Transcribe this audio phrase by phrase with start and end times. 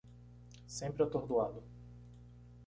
[0.75, 1.61] Sempre atordoado